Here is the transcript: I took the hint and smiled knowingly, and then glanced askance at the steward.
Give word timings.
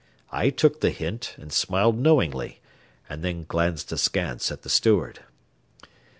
I 0.31 0.49
took 0.49 0.79
the 0.81 0.89
hint 0.89 1.35
and 1.37 1.53
smiled 1.53 1.99
knowingly, 1.99 2.59
and 3.07 3.23
then 3.23 3.43
glanced 3.43 3.91
askance 3.91 4.51
at 4.51 4.63
the 4.63 4.67
steward. 4.69 5.19